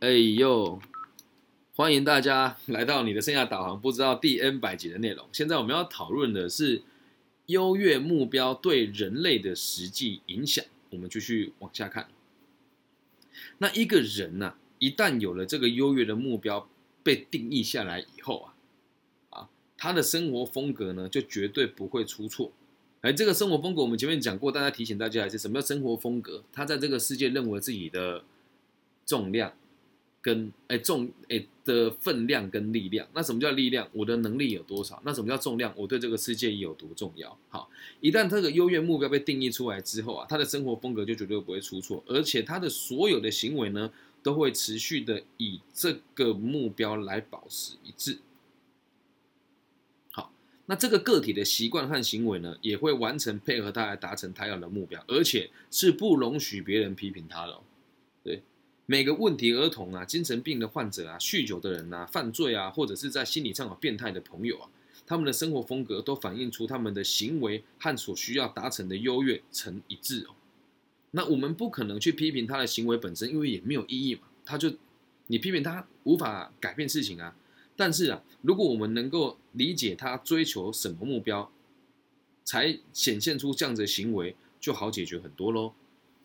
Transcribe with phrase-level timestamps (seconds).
[0.00, 0.80] 哎呦，
[1.74, 5.26] 欢迎大家来到你的生涯导航，不知道第 N 百集的内容。
[5.32, 6.82] 现在我们要讨论的是
[7.46, 10.64] 优越目标对人类的实际影响。
[10.90, 12.06] 我们继续往下看。
[13.58, 16.68] 那一个人呐、一旦有了这个优越的目标
[17.02, 18.54] 被定义下来以后啊，
[19.30, 22.52] 啊，他的生活风格呢，就绝对不会出错。
[23.00, 26.44] 哎，这个生活风格我们前面讲过，大家提醒大家一下什么叫生活风格？
[26.52, 28.22] 他在这个世界认为自己的
[29.04, 29.52] 重量
[30.28, 33.08] 跟哎重哎的分量跟力量。
[33.14, 33.88] 那什么叫力量？
[33.94, 35.00] 我的能力有多少？
[35.06, 35.72] 那什么叫重量？
[35.74, 37.38] 我对这个世界有多重要？
[37.48, 37.70] 好，
[38.02, 43.90] 一旦这个优越目标被定义出来之后啊，他的生活风格就绝对不会出错，而且他的所有的行为呢，
[44.22, 48.18] 都会持续的以这个目标来保持一致。
[50.12, 50.30] 好，
[50.66, 57.58] 那这个个体的习惯和行为呢，也会完成配合他来达成他要的目标，而且是不容许别人批评他的、
[58.22, 58.42] 对，
[58.90, 64.70] 每个问题儿童啊、精神病的患者啊、酗酒的人啊、犯罪啊，或者是在心理上有变态的朋友啊，
[65.06, 70.34] 他们的生活风格都反映出他们的行为和所需要达成的优越成一致哦。
[71.10, 74.22] 那我们不可能去批评他的行为本身，因为也没有意义嘛。
[74.46, 74.72] 他就
[75.26, 77.36] 你批评他无法改变事情啊。
[77.76, 81.52] 但是啊，如果我们能够理解他追求什么目标，
[82.42, 85.74] 才显现出这样子的行为，就好解决很多喽。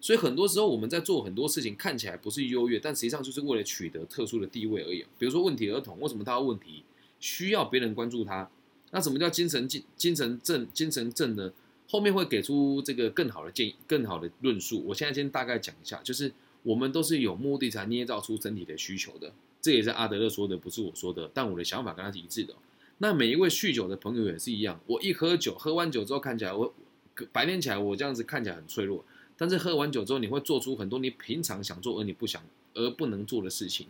[0.03, 4.99] 所以很多时候我们在做很多事情，看起来不是优越，但实际上就是为了取得特殊的地位而已。
[5.17, 6.83] 比如说问题儿童，为什么他有问题，
[7.21, 8.49] 需要别人关注他？
[8.91, 11.53] 那什么叫精神精精神症精神症呢？
[11.87, 14.83] 后面会给出这个更好的建议、更好的论述。
[14.87, 22.53] 我现在先大概讲一下，就是我们都是有目的才捏造出整体的需求的，这也是阿德勒说的，不是我说的，但我的想法跟他是一致的。
[22.97, 26.73] 那每一位酗酒的朋友也是一样，我一喝酒，喝完酒之后看起来我
[27.31, 29.05] 白天起来我这样子看起来很脆弱，
[29.37, 32.41] 但是喝完酒之后你会做出很多你平常想做而你不想
[32.73, 33.87] 而不能做的事情，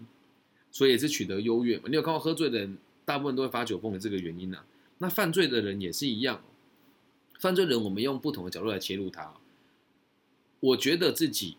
[0.72, 1.84] 所以也是取得优越嘛。
[1.88, 4.66] 你有看到喝醉的人大部分都会发酒疯的这个原因啊？
[5.00, 6.42] 那犯罪的人也是一样。
[7.40, 9.34] 犯罪人，我们用不同的角度来切入他。
[10.62, 11.58] 我觉得自己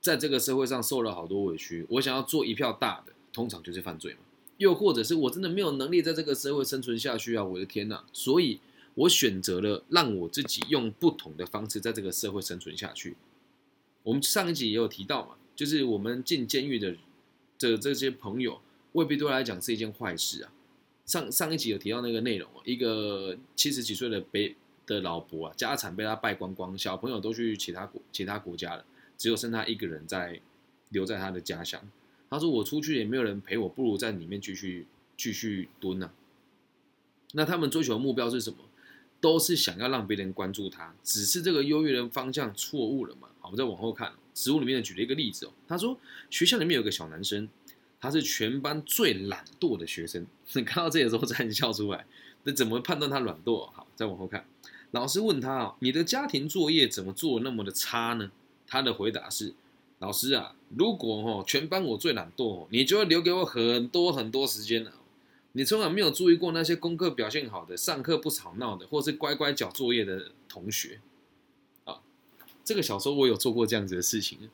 [0.00, 4.20] 在这个社会上受了好多委屈，我想要做一票大的，通常就是犯罪嘛。
[4.56, 7.44] 又或者是我真的没有能力在这个社会生存下去啊！
[7.44, 8.00] 我的天呐！
[8.14, 8.58] 所以
[8.94, 13.14] 我选择了让我自己用不同的方式在这个社会生存下去。
[14.06, 16.94] 我们上一集也有提到嘛，就是我们进监狱的
[17.58, 18.60] 的这些朋友，
[18.92, 20.52] 未必对他来讲是一件坏事啊。
[21.04, 24.54] 上上一集有提到那个内容，一个七十几岁的北。
[24.86, 28.84] 的老婆啊，家产被他败光光，小朋友都去其他国其他国家了，
[29.18, 30.40] 只有剩他一个人在
[30.90, 31.82] 留在他的家乡。
[32.30, 34.86] 他说：“我出去也没有人陪我，不如在里面继续
[35.16, 36.14] 继续蹲啊。”
[37.34, 38.58] 那他们追求的目标是什么？
[39.20, 43.28] 都是想要让别人关注他，只是这个优越的方向错误了嘛？
[43.40, 45.52] 好，我们再往后看，实物里面举了一个例子哦。
[45.66, 45.98] 他说
[46.30, 47.48] 学校里面有个小男生，
[47.98, 50.26] 他是全班最懒惰的学生。
[50.52, 52.06] 你 看到这个时候，差点笑出来。
[52.44, 53.66] 那怎么判断他懒惰？
[53.72, 54.46] 好，再往后看。
[54.92, 58.30] 老师问他哦，你的家庭作业怎么做那么的差呢？
[58.68, 59.54] 他的回答是：
[59.98, 64.92] 老师啊，如果哦全班我最懒惰，你就会留给我很多很多时间了。
[65.56, 71.00] 你从来没有注意过那些功课表现好的、上课不吵闹的，或是乖乖交作业的同学
[71.84, 72.00] 啊。
[72.62, 74.50] 这个小时候我有做过这样子的事情，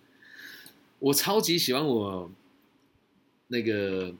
[1.00, 2.30] 我超级喜欢我
[3.48, 4.14] 那个。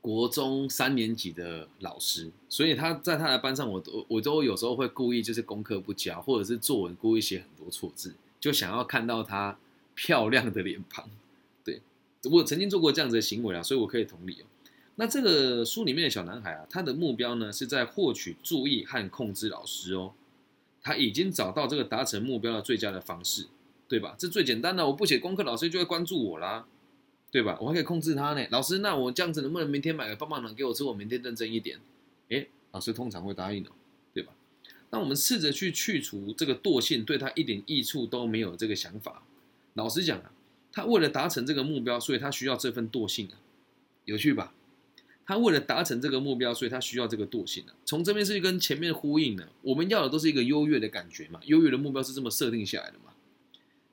[0.00, 9.58] 国中三年级的老师，所以他在他的班上，我都我都有时候会故意就是功课不交，或者是作文故意写很多错字，就想要看到他
[9.94, 11.08] 漂亮的脸庞。
[11.64, 11.80] 对
[12.24, 14.44] 我曾经做过这样子的行为啊，所以我可以同理哦。
[14.96, 20.12] 那这个书里面的小男孩啊，他的目标呢是在获取注意和控制老师哦，
[20.82, 23.46] 他已经找到这个达成目标的最佳的方式，
[23.88, 24.14] 对吧？
[24.18, 26.66] 这最简单的，我不写功课，老师就会关注我啦。
[27.30, 27.58] 对吧？
[27.60, 28.46] 我还可以控制他呢。
[28.52, 30.84] 老师，那我这样子能不能明天买个棒棒糖给我吃？
[30.84, 31.80] 我明天认真一点。
[32.28, 33.70] 诶，老师通常会答应的，
[34.12, 34.32] 对吧？
[34.90, 39.24] 那我们试着去去除这个惰性，对他一点益处都没有这个想法。
[39.72, 40.30] 老实讲啊，
[40.70, 43.34] 他为了达成这个目标，所以他需要这份惰性啊，
[44.04, 44.54] 有趣吧？
[45.26, 47.74] 他为了达成这个目标，所以他需要这个惰性啊。
[47.84, 53.12] 从这边是跟前面呼应的，我们要的都是一个优越的感觉嘛，优越的目标是这么设定下来的嘛。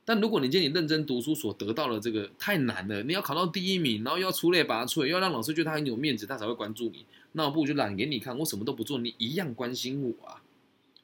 [0.04, 7.06] 但如果你见你认真读书所得到的这个太难了，你要考到第一名，然后要出类拔萃，要让老师觉得他很有面子，他才会关注你。
[7.34, 10.42] 那我不如就懒给你看，我什么都不做，你一样关心我啊。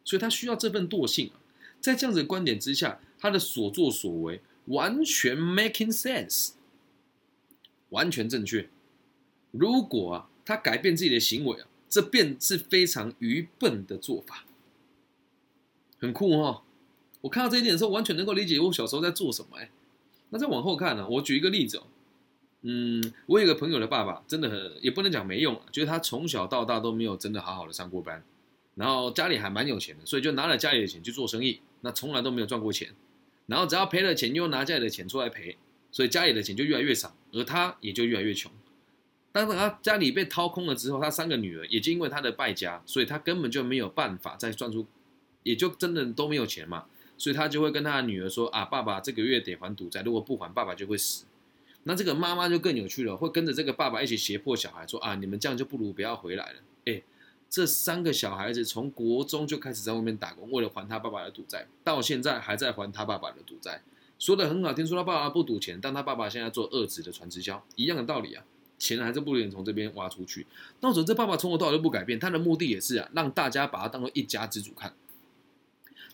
[0.03, 1.39] 所以他需要这份惰性啊。
[1.79, 6.50] 在这样子的观点之下，他的所作所为完全 making sense，
[7.89, 8.68] 完全正确。
[9.51, 14.45] 如果啊他改变自己的行为啊，这便是非常愚笨的做法。
[15.99, 16.63] 很酷哦。
[17.21, 19.57] 我看到这一点的时候，完全能够理解我小时候在做什么。
[19.57, 19.69] 哎，
[20.29, 21.07] 那再往后看呢？
[21.09, 21.88] 我举一个例子哦，
[22.61, 28.23] 嗯，我有个朋友的爸爸，真的很也不能讲没用啊，就是他从小到大都没有真的好好的上过班，
[28.75, 32.93] 然后家里还蛮有钱的，所以就拿了家里的钱去做生意，那从来都没有赚过钱，
[33.47, 35.57] 然后只要赔了钱，又拿家里的钱出来赔，
[35.91, 38.51] 所以家里的钱就越来越少，而他也就越来越穷。
[39.45, 44.86] 当他家里被掏空了之后，他三个女儿也就因为他的败家，所以他根本就没有办法再赚出，
[45.44, 46.86] 也就真的都没有钱嘛，
[47.18, 51.25] 所以他就会跟他的女儿说啊，爸爸这个月得还赌债，如果不还，爸爸就会死。
[51.84, 56.60] 那这个妈妈就更有趣了，会跟着这个爸爸一起胁迫小孩说啊，你们这样就不如不要回来了。
[56.86, 57.01] 哎，
[57.50, 63.81] 这三个小孩子从国中就开始在外面打工，为了还他爸爸的赌债，到现在还在还他爸爸的赌债。
[64.19, 68.44] 说的很好听，说他爸爸不赌钱，但他爸爸现在做二子的传直销，一样的道理啊。
[68.77, 70.45] 钱还是不能从这边挖出去。
[70.81, 74.94] 那时候这爸爸从头到尾都不改变，他的目的也是啊，让大家把他当做一家之主看。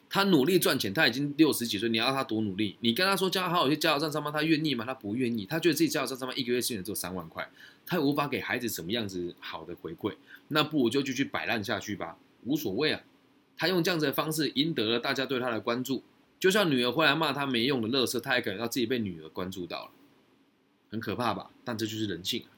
[0.10, 2.78] 他努力赚钱，他已经六十几岁，你要他多努力？
[2.82, 4.86] 你跟他说叫他好好去加油站上班，他愿意吗？
[4.86, 5.44] 他不愿意。
[5.48, 7.50] 他觉得自己加油站上班一个月薪水只有三万块，
[7.84, 10.14] 他无法给孩子什么样子好的回馈，
[10.50, 13.02] 那不如就继续摆烂下去吧，无所谓啊。
[13.58, 16.04] 他用这样子的方式赢得了大家对他的关注，
[16.40, 19.92] 就像女儿回来骂他没用的乐色，他也感觉到自己被女儿关注到了，
[20.92, 21.50] 很可怕吧？
[21.64, 22.53] 但这就是人性啊。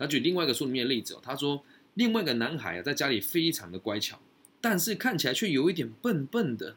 [0.00, 1.62] 那举另外一个书里面的例子哦，他说
[1.94, 4.18] 另外一个男孩啊，在家里非常的乖巧，
[4.60, 6.74] 但是看起来却有一点笨笨的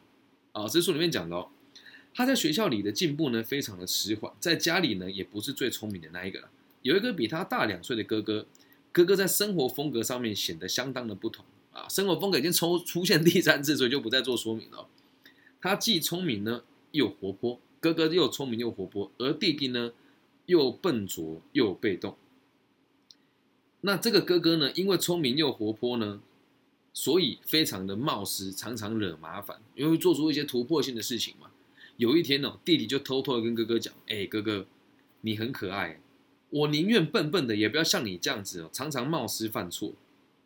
[0.52, 0.68] 啊。
[0.68, 1.50] 这书里面讲的哦，
[2.14, 6.50] 他在学校里的进步呢非常的迟缓，在家里呢也不是最聪明的那一个了。
[6.82, 8.46] 有一个比他大两岁的哥哥，
[8.92, 11.88] 哥哥在生活风格上面显得相当的不同啊。
[11.88, 14.86] 生活风格已经出出现第三次，所以就不再做说明了。
[15.62, 19.94] 他既聪明呢又活泼，哥哥又聪明又活泼，而弟弟呢
[20.48, 22.18] 又笨拙又被动。
[23.86, 26.22] 那这个哥哥呢，因为聪明又活泼呢，
[26.94, 31.52] 所以非常的冒失，常常惹麻烦，因为做出一些突破性的事情嘛。
[31.98, 34.66] 有一天呢，弟弟就偷偷的跟哥哥讲：“哎，哥哥，
[35.20, 36.00] 你很可爱，
[36.50, 39.92] 我宁愿笨笨的，也不要像你这样子哦，常常冒失犯错。”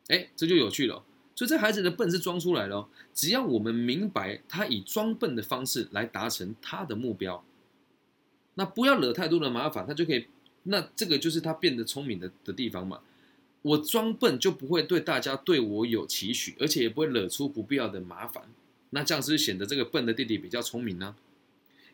[0.10, 1.04] 哎，这就有趣了。
[1.36, 7.46] 所以这孩子的笨是装出来的，只要我们明白他以装笨的方式来达成他的目标，
[8.56, 10.26] 那不要惹太多的麻烦，他就可以。
[10.64, 13.00] 那这个就是他变得聪明的的地方嘛。
[13.68, 18.44] 我装笨就不会对大家对我有期许，而且也不会惹出不必要的麻烦。
[18.92, 21.16] 那这样是显得这个笨的弟弟比较聪明呢？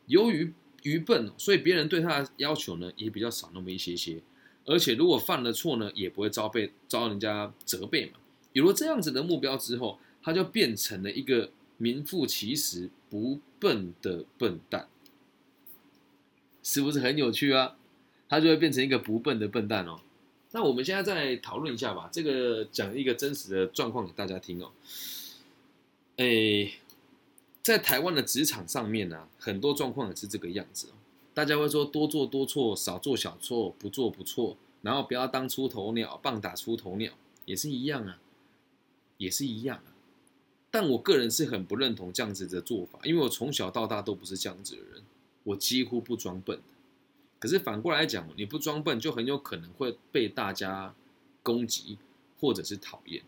[0.06, 0.54] 由于
[0.84, 4.22] 愚笨，所以别人对他的要求呢也比较少那么一些些。
[4.66, 8.20] 而且如果犯了错呢，也不会遭被遭人家责备嘛。
[8.52, 14.88] 有了这样子的目标之后，他就变成了一个名副其实不笨的笨蛋，
[16.62, 17.76] 是不是很有趣啊？
[18.30, 20.02] 他就会变成一个不笨的笨蛋哦。
[20.56, 24.72] 那我们现在再讨论一下吧，这个讲一个真实的状况给大家听哦。
[26.18, 26.74] 诶，
[27.64, 30.94] 在台湾的职场上面呢，很多状况也是这个样子哦。
[31.34, 37.12] 大家会说多做多错，少做小错，不做不错，然后不要当出头鸟，棒打出头鸟，
[37.46, 38.20] 也是一样啊，
[39.18, 39.90] 也是一样啊。
[40.70, 45.02] 但我个人是很不认同这样子的做法，因为我从小到大都不是这样子的人，
[45.46, 46.60] 我几乎不装笨。
[47.44, 50.96] 可是反过来讲，你不装笨，就很有可能会被大家
[51.42, 51.98] 攻击
[52.40, 53.22] 或者是讨厌。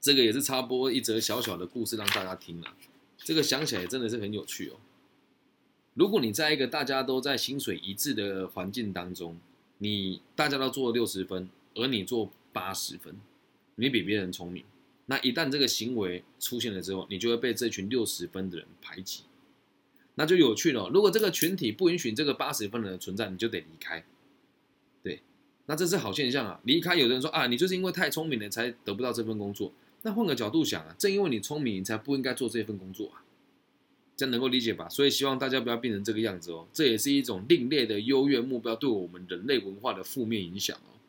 [0.00, 2.74] 这个也是插播一则小小的故事让大家听了。
[3.18, 4.76] 这个想起来真的是很有趣哦。
[5.92, 9.36] 如果你在一个大家都在薪水一致的环境当中，
[9.76, 13.14] 你大家都做六十分，而你做八十分，
[13.74, 14.64] 你比别人聪明，
[15.04, 19.24] 那一旦这个行为出现了之后，你就会被这群六十分的人排挤。
[20.14, 20.88] 那就有趣了。
[20.90, 24.04] 如果这个群体不允许这个八十分的人存在，你就得离开。
[25.02, 25.22] 对，
[25.66, 26.60] 那这是好现象啊。
[26.64, 29.72] 离开，有的人说啊，你就是因为太聪明了才得不到这份工作。
[30.02, 33.24] 那换个角度想啊，正因为你聪明，你才不应该做这份工作啊。
[34.14, 34.88] 这样能够理解吧？
[34.88, 36.68] 所以希望大家不要变成这个样子哦。
[36.72, 41.00] 这也是一种另类的优越目标对我们人类文化的负面影响哦。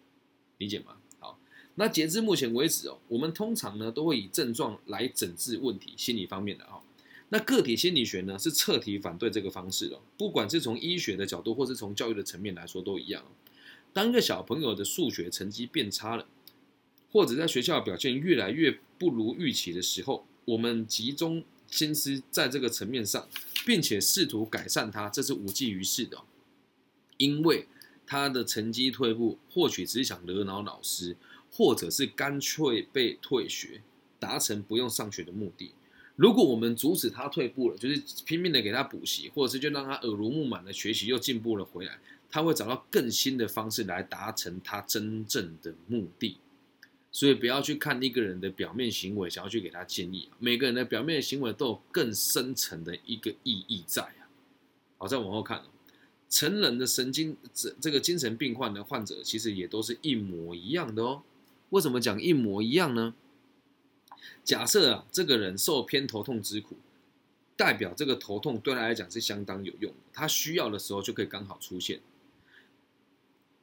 [0.59, 0.95] 理解吗？
[1.19, 1.37] 好，
[1.75, 6.79] 那截至目前为止哦，我们通常呢都会以症状来诊治问题，心理方面的啊。
[7.33, 9.99] 那个体心理学呢，是彻底反对这个方式的。
[10.19, 13.25] 不管是从医学的角度，或是从教育的层面来说，都一样。
[13.91, 16.27] 当一个小朋友的数学成绩变差了，
[17.11, 23.27] 或者在学校表现越来越不如预期的时候，我们集中心思在这个层面上，
[23.65, 26.19] 并且试图改善他，这是无济于事的。
[27.17, 27.67] 因为
[28.05, 31.17] 他的成绩退步，或许只是想惹恼老师，
[31.51, 33.81] 或者是干脆被退学，
[34.19, 35.71] 达成不用上学的目的。
[36.15, 41.97] 如果我们阻止他退步了，就是拼命的给他补习，或者是就让他耳濡目染的学习又进步了回来，
[42.29, 46.37] 他会找到更新的方式来达成他真正的目的。
[47.11, 50.29] 所以不要去看一个人的表面行为，想要去给他建议。
[50.39, 54.29] 每个人的表面行为都有更深层的一个意义在啊。
[54.97, 55.61] 好，再往后看
[56.29, 61.21] 成人的神经这这个精神病患的患者，其实也都是一模一样的哦。
[61.69, 63.13] 为什么讲一模一样呢？
[64.43, 66.77] 假设啊，这个人受偏头痛之苦，
[67.55, 72.01] 代表这个头痛对他来讲是相当有用的，他需要的时候就可以刚好出现。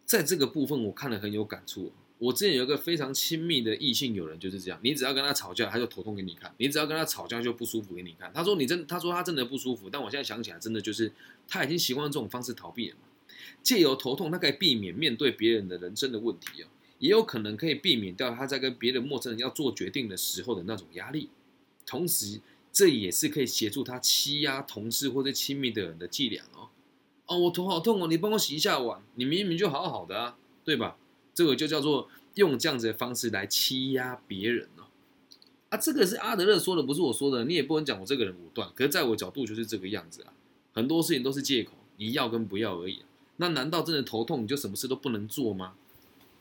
[0.04, 1.92] 在这个部分，我看了很有感触。
[2.18, 8.30] 我之前有一个非常亲密的异性友人就是这样，你只要跟他吵架，他就头痛给你看；你只要跟他吵架就不舒服给你看。
[8.34, 11.10] 他说你真，他说他真的不舒服，但我现在想起来，真的就是
[11.48, 13.02] 他已经习惯这种方式逃避了嘛。
[13.62, 16.68] 借由头痛，他可以避免面对别人的人生的问题啊，
[17.00, 21.28] 也有可能可以避免掉他在跟别的陌生人要做决定的时候的那种压力。
[21.84, 22.40] 同时，
[22.72, 26.68] 这也是可以协助他欺压同事或者亲密的人的伎俩哦。
[27.26, 30.96] 哦，我头好痛哦，你帮我洗一下碗，你明明就好好的啊，对吧？
[31.34, 34.84] 这个就叫做用这样子的方式来欺压别人哦。
[35.70, 37.44] 啊，这个是阿德勒说的，不是我说的。
[37.44, 40.32] 你也不能讲我这个人武断，可是在我角度就是这个样子啊。
[40.72, 43.02] 很多事情都是借口，你要跟不要而已。
[43.38, 45.74] 那难道真的头痛你就什么事都不能做吗？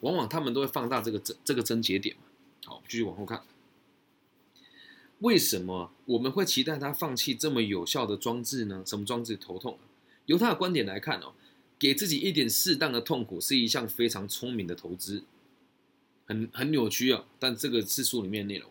[0.02, 2.24] 往往他们都会放大这个这这个症结点嘛。
[2.66, 3.42] 好，继续往后看。
[5.20, 8.84] 为什么我们会期待他放弃这么有效的装置呢？
[8.86, 9.36] 什么装置？
[9.36, 9.78] 头痛。
[10.26, 11.34] 由他的观点来看哦。
[11.78, 15.24] 给自己一点适当的痛苦是一项非常聪明的投资，
[16.26, 17.24] 很很扭曲啊！
[17.40, 18.70] 但这个是书里面内容，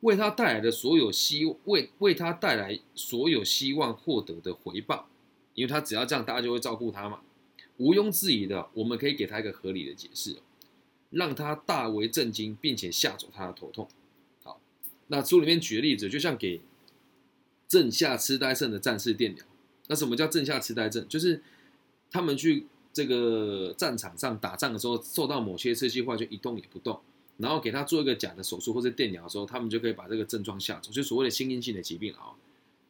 [0.00, 5.08] 为他带来的所有希为为他带来所有希望获得的回报，
[5.54, 7.20] 因为他只要这样，大家就会照顾他嘛。
[7.76, 10.38] 毋庸置疑的，我们可以给他一个合理的解释哦，
[11.10, 13.88] 让他大为震惊，并且吓走他的头痛。
[14.42, 14.60] 好，
[15.08, 16.60] 那书里面举的例子，就像给
[17.66, 19.44] 正下痴呆症的战士电疗。
[19.88, 21.06] 那什么叫正下痴呆症？
[21.08, 21.42] 就是。
[22.10, 26.98] 他们去这个战场上打仗的时候，受到某些刺激，话就一动也不动，
[27.36, 32.32] 然后给他做一个假的手术或者电疗的时候，他们就可以把这个症状吓走，就所谓的心因性的疾病啊，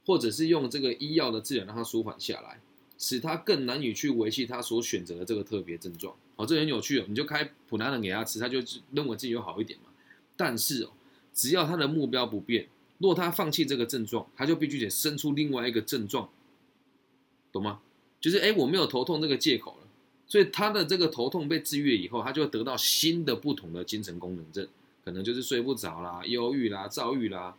[0.07, 2.61] 或者是用这个医药的治疗让他舒缓下来，
[2.97, 6.15] 使他更难以去维系他所选择的这个特别症状。
[6.39, 9.87] 哦，这很有趣哦，你就开普拿疼给他吃，他就认为自己有好一点嘛。
[10.37, 10.91] 但是哦，
[11.35, 12.69] 只要他的目标不变，
[12.99, 16.31] 若他放弃这个症状，他就必须得生出另外一个症状，
[17.51, 17.81] 懂吗？
[18.21, 19.89] 就是哎，我没有头痛这个借口了，
[20.29, 24.69] 所以他的这个头痛被治愈以后，他就得到新的不同的精神功能症，
[25.05, 27.57] 可能就是睡不着啦、忧郁啦、躁郁啦。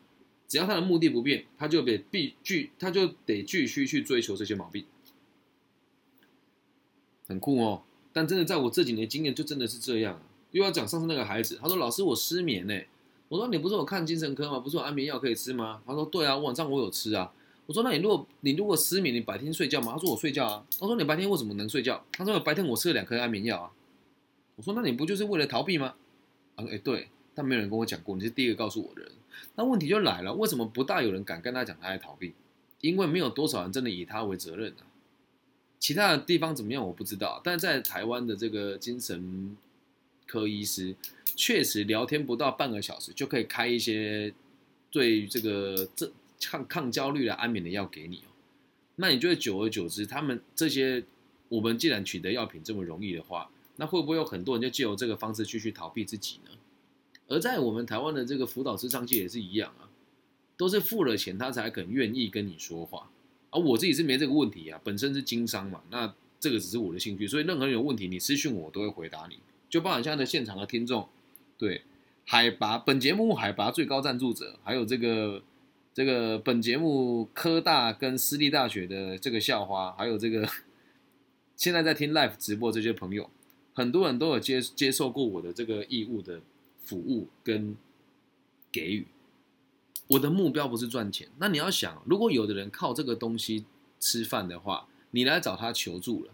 [0.47, 4.85] 只要他的目的不变，他就得必继，他就得继续去追求这些毛病，
[7.27, 7.83] 很酷哦。
[8.11, 10.21] 但真的在我这几年经验，就真的是这样。
[10.51, 12.79] 又要讲上次那个孩子，他说：“老师，我失眠呢。”
[13.29, 14.59] 我说：“你不是有看精神科吗？
[14.59, 17.31] 不是有安眠药可以吃吗？”他说：“对啊，晚上我有吃啊。”
[17.67, 23.71] 我说：“那你如果你如果失眠，你白天睡觉吗？”他说：“我睡觉啊。”他说：“你白天为什么能睡觉？”他说：“白天我吃了两颗安眠药啊。”
[24.57, 25.93] 我说：“那你不就是为了逃避吗？”
[26.57, 29.11] 啊，哎，对，但没有人跟我讲过，你是第一个告诉我的人。
[29.55, 32.33] 那问题就来了，为什么不大有人敢跟他讲他在逃避？
[32.81, 34.83] 因为没有多少人真的以他为责任啊。
[35.79, 39.57] 其他的地方怎么样我不知道，但在台湾的这个精神
[40.27, 40.95] 科医师，
[41.35, 44.33] 确实聊天不到半个小时就可以开一些
[44.91, 46.11] 对这个这。
[46.41, 48.31] 抗抗焦虑的安眠的药给你哦，
[48.95, 51.03] 那你就会久而久之，他们这些
[51.49, 56.51] 我们既然取得药品这么容易的话，那会不会有很多人就借由这个方式继续逃避自己呢？
[57.27, 59.91] 而在我们台湾的这个辅导师上界也是一样啊，
[60.55, 63.11] 都是付了钱他才肯愿意跟你说话，
[63.51, 69.37] 而我自己是没这个问题啊，本身是经商嘛，那这个只是我的兴趣，所以任何人有问题你私讯我都会回答你，
[69.69, 71.07] 就包含现在的现场的听众，
[71.57, 71.81] 对
[72.25, 75.43] 海拔本节目海拔最高赞助者，还有这个。
[75.91, 80.47] 这个本节目科大跟私立大学的这个校花，还有这个
[81.57, 83.29] 现在在听 live 直播这些朋友，
[83.73, 86.39] 很多人都有接接受过我的这个义务的
[86.79, 87.75] 服务跟
[88.71, 89.05] 给予。
[90.09, 93.65] 我的目标不是赚钱，那你要想，如果有的人靠这个东西
[93.99, 96.33] 吃饭的话，你来找他求助了，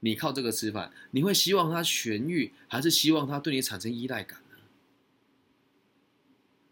[0.00, 4.56] 你靠这个吃饭，你会希望他痊愈，还是希望他对你产生依赖感呢？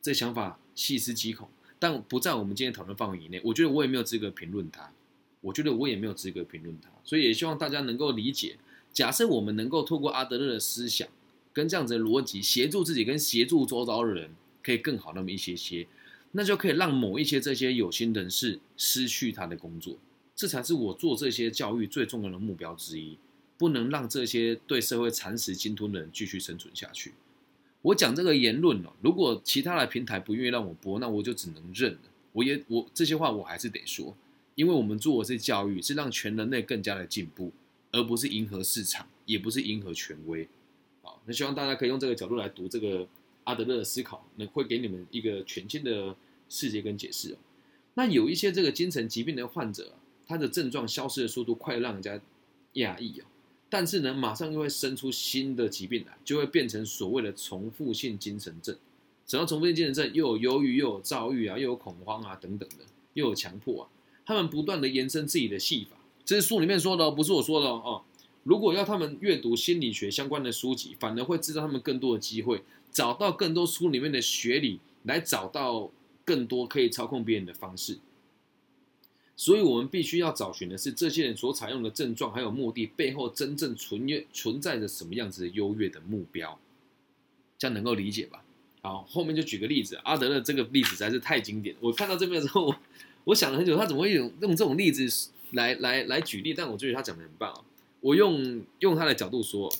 [0.02, 1.49] 这想法细思极恐。
[1.78, 4.92] 但不在我们今天讨论范围以内，我觉得我也没有资格评论他，
[5.40, 8.56] 我觉得我也没有资格评论他，所以也希望大家能够理解。
[8.92, 11.09] 假设我们能够透过阿德勒的思想
[11.52, 14.30] 跟这样子的逻辑，协助自己跟协助周遭的人，
[14.62, 15.88] 可以更好那么一些些，
[16.33, 19.97] 那就可以让某一些这些有心人士失去他的工作，
[20.35, 23.17] 这才是我做这些教育最重要的目标之一。
[23.59, 27.12] 不能让这些对社会蚕食鲸吞的人继续生存下去。
[27.81, 31.99] 我讲这个言论哦，如果其他的平台不愿意让我播，那我就只能认了。
[32.33, 34.17] 我也我这些话我还是得说，
[34.57, 37.53] 因为我们做的是教育，是让全人类更加的进步，
[37.93, 40.49] 而不是迎合市场，也不是迎合权威。
[41.03, 43.07] 好，那希望大家可以用这个角度来读这个
[43.44, 46.14] 阿德勒的思考，那会给你们一个全新的
[46.49, 47.37] 世界跟解释哦。
[47.94, 49.92] 那有一些这个精神疾病的患者，
[50.26, 52.20] 他的症状消失的速度快，让人家
[52.75, 53.25] 压抑哦。
[53.68, 58.76] 但是呢，马上又会生出新的疾病来，就会变成所谓的重复性精神症。
[59.26, 60.12] 什么重复性精神症？
[60.12, 62.84] 又有忧郁，又有躁郁啊，又有恐慌啊，等等的，
[63.14, 63.88] 又有强迫啊。
[64.25, 68.02] 他们不断的延伸自己的戏法，这是书里面说的，不是我说的哦。
[68.44, 75.90] 如果要他们阅读心理学相关的书籍，反而会知道他们更多的机会，找到更多书里面的学理，来找到
[76.25, 77.99] 更多可以操控别人的方式。
[79.37, 86.58] 所以，我们必须要找寻的是这些人所采用的症状还有目的背后真正存约存在着什么样子的优越的目标，
[87.58, 88.44] 这样能够理解吧？
[88.82, 91.75] 好，后面就举个例子，阿德勒这个例子实在是太经典。
[91.80, 92.75] 我看到这边的时候，
[93.25, 96.52] 我想了很久，他怎么会用用这种例子来来来举例？
[96.52, 97.64] 但我觉得他讲的很棒啊！
[98.02, 99.73] 我用用他的角度说，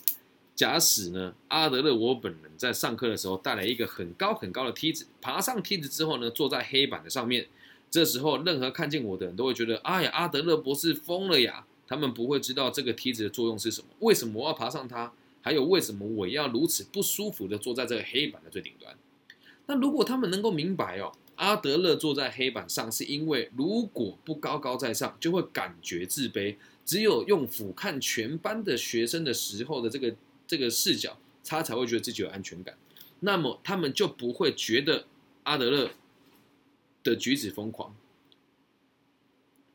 [0.57, 7.47] 假使呢，阿德勒我本人在上课的时候带来一个很高很高的梯子，爬上梯子之后呢，坐在黑板的上面。
[7.91, 15.12] 这时候，任何看见我的人都会觉得：“哎呀，阿德勒博士疯了呀！”他们不会知道这个梯子的作用是什么，为什么我要爬上它，
[15.43, 18.97] 还有为什么我要如此不舒服的坐在这个黑板的最顶端。
[19.67, 26.55] 那如果他们能够明白哦，阿德勒坐在黑板上是因为如果不高高在上，就会感觉自卑；
[26.93, 30.15] 只有用俯瞰全班的学生的时候的这个
[30.47, 32.77] 这个视角，他才会觉得自己有安全感。
[33.21, 35.07] 那么他们就不会觉得
[35.45, 35.91] 阿德勒。
[37.05, 37.97] 的举止疯狂，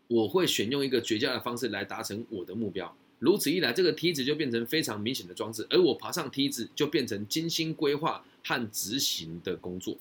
[0.07, 2.95] 我会选用一个绝佳的方式来达成我的目标。
[3.19, 9.97] 如此一来，这个梯子就变成非常明显的装置，而我爬上梯子就变成精心规划和执行的工作。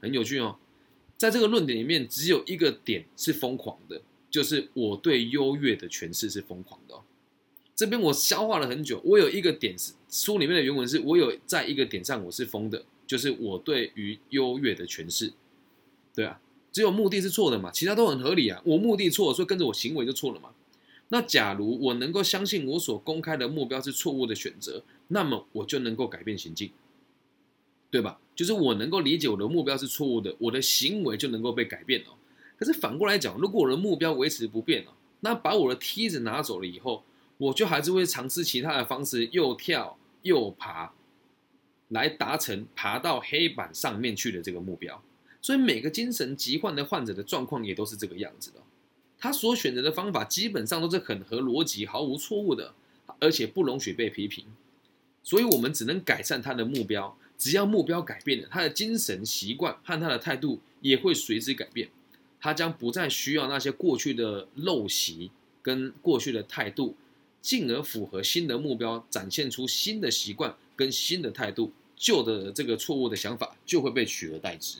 [0.00, 0.56] 很有趣哦，
[1.18, 4.00] 在这个论点里面，只有一个点是疯狂的，
[4.32, 7.04] 就是我对优越的诠释是疯狂的哦。
[7.76, 15.32] 这边我消化了很久，我有一个点是书里面的原文是我有在一个点上我是疯的，就是我对于优越的诠释，
[16.12, 16.40] 对啊。
[16.72, 18.62] 只有目的是错的嘛，其他都很合理啊。
[18.64, 20.48] 我目的错，所以跟着我行为就错了嘛。
[21.08, 26.70] 那假如我能够相信我所公开的目标是错误的选择，那么我就能够改变行径，
[27.90, 28.18] 对吧？
[28.34, 32.06] 就是我能够理解我的目标是错误的，我的行为就能够被改变了。
[32.62, 37.02] 可是反过来讲，如果我的目标维持不变了，那把我的梯子拿走了以后，
[37.36, 40.92] 我就还是会尝试其他的方式，又跳又爬，
[41.88, 45.02] 来达成爬到黑板上面去的这个目标。
[45.40, 48.62] 所以每个精神疾患的患者的状况也都是这个样子的，
[49.18, 52.72] 他所选择的方法基本上都是很合逻辑、毫无错误的，
[53.18, 54.44] 而且不容许被批评。
[55.24, 61.88] 所以我们只能改善他的目标，只要目标改变了，他的精神习惯和他的态度也会随之改变。
[62.42, 65.30] 他将不再需要那些过去的陋习
[65.62, 66.96] 跟过去的态度，
[67.40, 74.78] 进而符合新的目标，展现出新的习惯跟新的态度，旧的这个错误的想法就会被取而代之。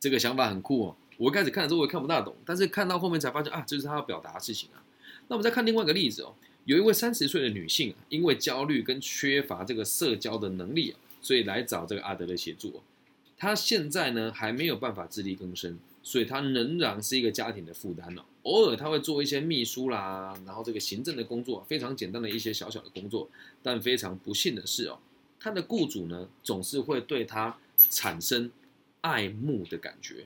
[0.00, 0.96] 这个想法很酷哦！
[1.18, 4.82] 我一开始看的时候我也看不大懂，但是看到后面才发现啊，这是他要表达的事情啊。
[5.28, 6.34] 那我们再看另外一个例子哦，
[6.64, 12.82] 有一位三十岁的女性啊，因为焦虑跟缺乏这个社交的能力啊，所以来找这个阿德勒协助。
[13.42, 18.22] 他现在呢还没有办法自力更生，所以他仍然是一个家庭的负担哦。
[18.44, 23.28] 偶尔他会做一些秘书啦，然后这个行政的工作，非常简单的一些小小的工作。
[23.60, 25.00] 但非常不幸的是哦，
[25.40, 27.58] 他的雇主呢总是会对他
[27.90, 28.48] 产生。
[29.00, 30.24] 爱慕的感觉，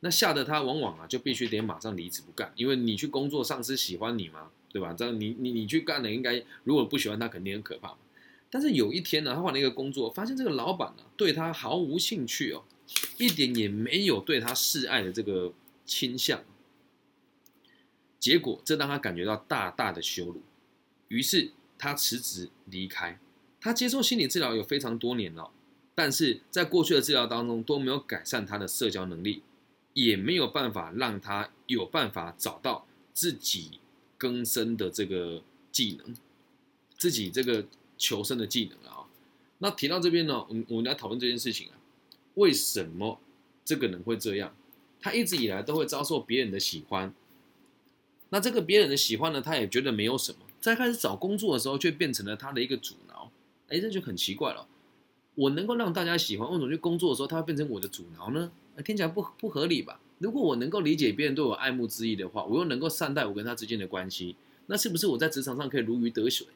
[0.00, 4.50] 那吓得他往往啊就必须得马上离职不干，因为你去工作，上司喜欢你吗？
[4.72, 4.92] 对吧？
[4.92, 7.98] 这样你你你去干了，应该如果不喜欢他，肯定很可怕嘛。
[8.50, 12.64] 但是有一天呢，他换了一个工作，发现这个老板呢对他毫无兴趣哦，
[13.16, 15.52] 一点也没有对他示爱的这个
[15.86, 16.42] 倾向。
[18.18, 20.42] 结果这让他感觉到大大的羞辱，
[21.08, 23.18] 于是他辞职离开。
[23.60, 25.50] 他接受心理治疗有非常多年了。
[25.94, 29.42] 但是在过去的治疗当中都没有改善他的社交能力，
[29.92, 33.80] 也没有办法让他有办法找到自己
[34.16, 36.16] 更生的这个技能，
[36.96, 37.66] 自己这个
[38.00, 39.04] 求生的技能啊。
[39.58, 41.76] 那提到这边呢，我们我们来讨论这件事情啊，
[42.34, 43.20] 为什么
[43.62, 44.56] 这个人会这样？
[45.02, 47.14] 他一直以来都会遭受别人的喜欢，
[48.30, 53.30] 那这个别人的喜欢呢，他也觉得没有什么，在开始找工作的时候却变成了他的一个阻挠，
[53.68, 54.66] 哎，这就很奇怪了。
[55.34, 58.50] 我能够让大家喜欢，为什么去工作的时候他会变成我的阻挠呢？
[58.84, 60.00] 听起来不不合理吧？
[60.18, 64.36] 如果我能够理解别人对我爱慕之意的话，我又能够善待我跟他之间的关系，
[64.66, 66.46] 那是不是我在职场上可以如鱼得水？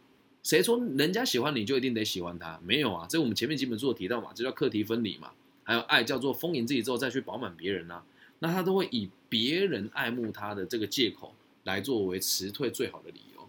[0.44, 2.60] 谁说人家喜欢你就一定得喜欢他？
[2.62, 5.32] 没有啊，这我们前面基本做提到嘛，这叫课题分离嘛。
[5.64, 8.04] 还有爱叫做丰盈自己之后再去饱满别人啊，
[8.38, 13.48] 那他都会以别人爱慕他的这个借口来作为辞退最好的理由。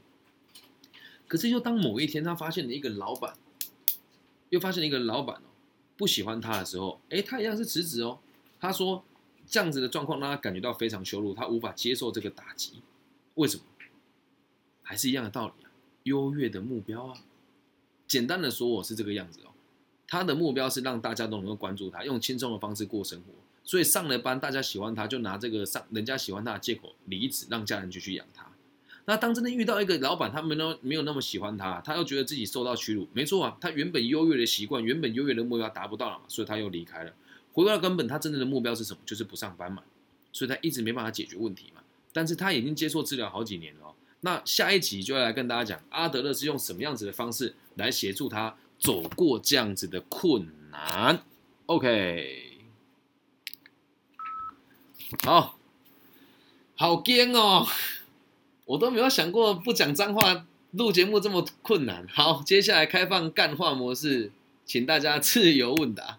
[1.28, 3.36] 可是，又当某一天他发现了一个老板。
[4.52, 5.50] 又发现了一个老板哦，
[5.98, 8.20] 不喜欢他的时候，哎，他一样是辞职哦。
[8.60, 9.04] 他说
[9.48, 12.82] 这样子的状况让他感觉到非常羞辱，他无法接受这个打击。
[13.34, 13.64] 为什么？
[14.84, 15.65] 还是一样的道理，
[16.06, 17.18] 优越的目标啊。
[18.08, 19.52] 简单的说，我是这个样子哦。
[20.08, 23.34] 他的目标是让大家都能够关注他，用轻松的方式过生活。
[23.64, 28.46] 所以上了班，大家喜欢他，就拿这个上人家喜欢他的借口离职，让家人继续养他。
[29.06, 37.12] 那当真的遇到一个老板，他们呢没有那么喜欢他，他又觉得自己受到屈辱，没错啊，他原本优越的习惯，原本优越的目标达不到了嘛，所以他又离开了。
[37.54, 39.00] 回到根本，他真正的目标是什么？
[39.08, 39.82] 就是不上班嘛，
[40.32, 41.82] 所以他一直没办法解决问题嘛。
[42.14, 43.95] 但是他已经接受治疗好几年了。
[44.26, 51.24] 那下一集就要来跟大家讲，阿德勒是用什么样子的方式来协助他走过这样子的困难。
[51.68, 52.58] OK。
[55.24, 55.60] 好，
[56.76, 57.68] 好惊哦！
[58.66, 62.08] 我都没有想过不讲脏话录节目这么困难。
[62.12, 64.32] 好，接下来开放干话模式，
[64.66, 66.14] 请大家自由问答。